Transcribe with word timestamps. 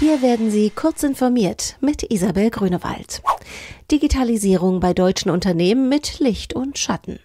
Hier 0.00 0.22
werden 0.22 0.52
Sie 0.52 0.70
kurz 0.70 1.02
informiert 1.02 1.76
mit 1.80 2.04
Isabel 2.08 2.50
Grünewald. 2.50 3.20
Digitalisierung 3.90 4.78
bei 4.78 4.94
deutschen 4.94 5.28
Unternehmen 5.28 5.88
mit 5.88 6.20
Licht 6.20 6.54
und 6.54 6.78
Schatten. 6.78 7.18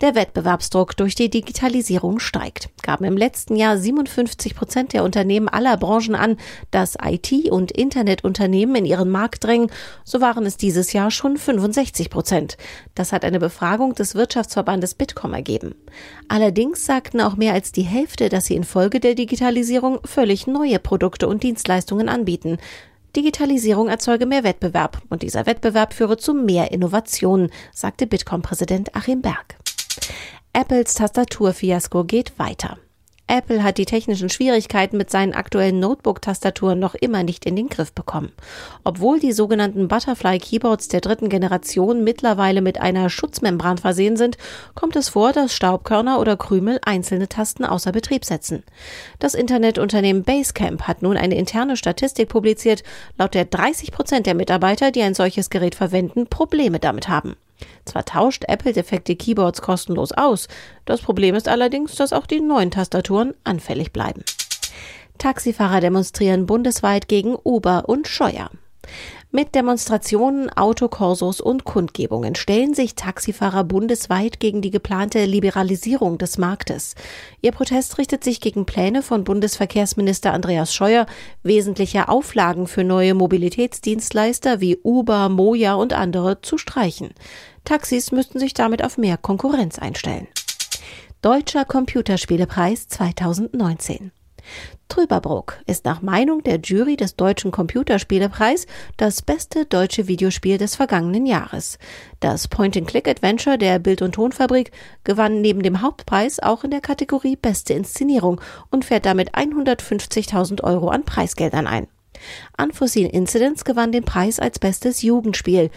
Der 0.00 0.14
Wettbewerbsdruck 0.14 0.96
durch 0.96 1.14
die 1.14 1.30
Digitalisierung 1.30 2.18
steigt. 2.18 2.68
Gaben 2.82 3.04
im 3.04 3.16
letzten 3.16 3.56
Jahr 3.56 3.78
57 3.78 4.54
Prozent 4.54 4.92
der 4.92 5.04
Unternehmen 5.04 5.48
aller 5.48 5.76
Branchen 5.76 6.14
an, 6.14 6.36
dass 6.70 6.96
IT- 7.02 7.50
und 7.50 7.72
Internetunternehmen 7.72 8.76
in 8.76 8.84
ihren 8.84 9.10
Markt 9.10 9.44
drängen, 9.44 9.70
so 10.04 10.20
waren 10.20 10.46
es 10.46 10.56
dieses 10.56 10.92
Jahr 10.92 11.10
schon 11.10 11.36
65 11.36 12.10
Prozent. 12.10 12.56
Das 12.94 13.12
hat 13.12 13.24
eine 13.24 13.40
Befragung 13.40 13.94
des 13.94 14.14
Wirtschaftsverbandes 14.14 14.94
Bitkom 14.94 15.34
ergeben. 15.34 15.74
Allerdings 16.28 16.84
sagten 16.84 17.20
auch 17.20 17.36
mehr 17.36 17.52
als 17.52 17.72
die 17.72 17.82
Hälfte, 17.82 18.28
dass 18.28 18.46
sie 18.46 18.56
infolge 18.56 19.00
der 19.00 19.14
Digitalisierung 19.14 20.00
völlig 20.04 20.46
neue 20.46 20.78
Produkte 20.78 21.28
und 21.28 21.42
Dienstleistungen 21.42 22.08
anbieten. 22.08 22.58
Digitalisierung 23.16 23.88
erzeuge 23.88 24.26
mehr 24.26 24.42
Wettbewerb 24.42 25.00
und 25.08 25.22
dieser 25.22 25.46
Wettbewerb 25.46 25.94
führe 25.94 26.16
zu 26.16 26.34
mehr 26.34 26.72
Innovationen, 26.72 27.50
sagte 27.72 28.06
Bitkom-Präsident 28.06 28.94
Achim 28.96 29.22
Berg. 29.22 29.56
Apples 30.64 30.94
Tastaturfiasko 30.94 32.04
geht 32.04 32.38
weiter. 32.38 32.78
Apple 33.26 33.62
hat 33.62 33.76
die 33.76 33.84
technischen 33.84 34.30
Schwierigkeiten 34.30 34.96
mit 34.96 35.10
seinen 35.10 35.34
aktuellen 35.34 35.78
Notebook-Tastaturen 35.78 36.78
noch 36.78 36.94
immer 36.94 37.22
nicht 37.22 37.44
in 37.44 37.54
den 37.54 37.68
Griff 37.68 37.92
bekommen. 37.92 38.32
Obwohl 38.82 39.20
die 39.20 39.32
sogenannten 39.32 39.88
Butterfly-Keyboards 39.88 40.88
der 40.88 41.02
dritten 41.02 41.28
Generation 41.28 42.02
mittlerweile 42.02 42.62
mit 42.62 42.80
einer 42.80 43.10
Schutzmembran 43.10 43.76
versehen 43.76 44.16
sind, 44.16 44.38
kommt 44.74 44.96
es 44.96 45.10
vor, 45.10 45.34
dass 45.34 45.54
Staubkörner 45.54 46.18
oder 46.18 46.38
Krümel 46.38 46.80
einzelne 46.82 47.28
Tasten 47.28 47.66
außer 47.66 47.92
Betrieb 47.92 48.24
setzen. 48.24 48.62
Das 49.18 49.34
Internetunternehmen 49.34 50.22
Basecamp 50.22 50.84
hat 50.84 51.02
nun 51.02 51.18
eine 51.18 51.36
interne 51.36 51.76
Statistik 51.76 52.30
publiziert, 52.30 52.84
laut 53.18 53.34
der 53.34 53.44
30 53.44 53.92
Prozent 53.92 54.24
der 54.24 54.34
Mitarbeiter, 54.34 54.92
die 54.92 55.02
ein 55.02 55.14
solches 55.14 55.50
Gerät 55.50 55.74
verwenden, 55.74 56.26
Probleme 56.26 56.78
damit 56.78 57.08
haben. 57.10 57.36
Zwar 57.84 58.04
tauscht 58.04 58.44
Apple 58.48 58.72
defekte 58.72 59.16
Keyboards 59.16 59.62
kostenlos 59.62 60.12
aus, 60.12 60.48
das 60.84 61.00
Problem 61.00 61.34
ist 61.34 61.48
allerdings, 61.48 61.94
dass 61.94 62.12
auch 62.12 62.26
die 62.26 62.40
neuen 62.40 62.70
Tastaturen 62.70 63.34
anfällig 63.44 63.92
bleiben. 63.92 64.24
Taxifahrer 65.18 65.80
demonstrieren 65.80 66.46
bundesweit 66.46 67.08
gegen 67.08 67.36
Uber 67.44 67.84
und 67.88 68.08
Scheuer. 68.08 68.50
Mit 69.36 69.56
Demonstrationen, 69.56 70.48
Autokorsos 70.48 71.40
und 71.40 71.64
Kundgebungen 71.64 72.36
stellen 72.36 72.72
sich 72.72 72.94
Taxifahrer 72.94 73.64
bundesweit 73.64 74.38
gegen 74.38 74.62
die 74.62 74.70
geplante 74.70 75.24
Liberalisierung 75.24 76.18
des 76.18 76.38
Marktes. 76.38 76.94
Ihr 77.40 77.50
Protest 77.50 77.98
richtet 77.98 78.22
sich 78.22 78.40
gegen 78.40 78.64
Pläne 78.64 79.02
von 79.02 79.24
Bundesverkehrsminister 79.24 80.32
Andreas 80.32 80.72
Scheuer, 80.72 81.06
wesentliche 81.42 82.08
Auflagen 82.08 82.68
für 82.68 82.84
neue 82.84 83.14
Mobilitätsdienstleister 83.14 84.60
wie 84.60 84.78
Uber, 84.84 85.28
Moja 85.28 85.74
und 85.74 85.94
andere 85.94 86.40
zu 86.40 86.56
streichen. 86.56 87.10
Taxis 87.64 88.12
müssten 88.12 88.38
sich 88.38 88.54
damit 88.54 88.84
auf 88.84 88.98
mehr 88.98 89.16
Konkurrenz 89.16 89.80
einstellen. 89.80 90.28
Deutscher 91.22 91.64
Computerspielepreis 91.64 92.86
2019 92.86 94.12
Trüberbrook 94.88 95.58
ist 95.66 95.84
nach 95.84 96.02
Meinung 96.02 96.42
der 96.42 96.60
Jury 96.60 96.96
des 96.96 97.16
Deutschen 97.16 97.50
Computerspielepreis 97.50 98.66
das 98.96 99.22
beste 99.22 99.66
deutsche 99.66 100.06
Videospiel 100.06 100.58
des 100.58 100.76
vergangenen 100.76 101.26
Jahres. 101.26 101.78
Das 102.20 102.48
Point-and-Click-Adventure 102.48 103.58
der 103.58 103.78
Bild- 103.78 104.02
und 104.02 104.12
Tonfabrik 104.12 104.70
gewann 105.02 105.40
neben 105.40 105.62
dem 105.62 105.82
Hauptpreis 105.82 106.40
auch 106.40 106.64
in 106.64 106.70
der 106.70 106.80
Kategorie 106.80 107.36
Beste 107.36 107.74
Inszenierung 107.74 108.40
und 108.70 108.84
fährt 108.84 109.06
damit 109.06 109.34
150.000 109.34 110.62
Euro 110.62 110.88
an 110.88 111.04
Preisgeldern 111.04 111.66
ein. 111.66 111.88
Unforeseen 112.60 113.10
Incidents 113.10 113.64
gewann 113.64 113.92
den 113.92 114.04
Preis 114.04 114.38
als 114.38 114.58
bestes 114.58 115.02
Jugendspiel. 115.02 115.70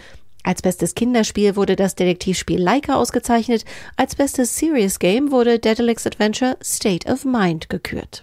Als 0.44 0.62
bestes 0.62 0.94
Kinderspiel 0.94 1.56
wurde 1.56 1.76
das 1.76 1.94
Detektivspiel 1.94 2.60
Leica 2.60 2.94
ausgezeichnet. 2.94 3.64
Als 3.96 4.14
bestes 4.14 4.56
Serious 4.56 4.98
Game 4.98 5.30
wurde 5.30 5.58
Daedalus 5.58 6.06
Adventure 6.06 6.56
State 6.62 7.10
of 7.10 7.24
Mind 7.24 7.68
gekürt. 7.68 8.22